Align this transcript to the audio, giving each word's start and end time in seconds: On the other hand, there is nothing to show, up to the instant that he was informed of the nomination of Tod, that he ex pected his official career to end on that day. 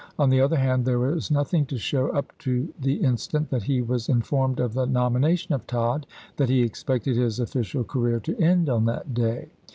On 0.17 0.31
the 0.31 0.41
other 0.41 0.57
hand, 0.57 0.83
there 0.83 1.13
is 1.15 1.29
nothing 1.29 1.67
to 1.67 1.77
show, 1.77 2.09
up 2.09 2.35
to 2.39 2.73
the 2.79 2.95
instant 3.03 3.51
that 3.51 3.61
he 3.61 3.83
was 3.83 4.09
informed 4.09 4.59
of 4.59 4.73
the 4.73 4.87
nomination 4.87 5.53
of 5.53 5.67
Tod, 5.67 6.07
that 6.37 6.49
he 6.49 6.63
ex 6.63 6.83
pected 6.83 7.15
his 7.17 7.39
official 7.39 7.83
career 7.83 8.19
to 8.21 8.35
end 8.41 8.67
on 8.67 8.85
that 8.85 9.13
day. 9.13 9.49